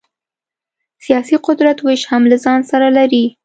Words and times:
سیاسي 1.03 1.35
قدرت 1.47 1.77
وېش 1.81 2.01
هم 2.11 2.23
له 2.31 2.37
ځان 2.45 2.59
سره 2.71 2.87
لري. 2.97 3.25